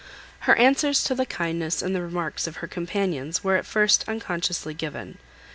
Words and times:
Her 0.49 0.55
answers 0.55 1.03
to 1.03 1.13
the 1.13 1.27
kindness 1.27 1.83
and 1.83 1.93
the 1.95 2.01
remarks 2.01 2.47
of 2.47 2.55
her 2.55 2.67
companions 2.67 3.43
were 3.43 3.55
at 3.55 3.67
first 3.67 4.03
unconsciously 4.07 4.73
given. 4.73 5.19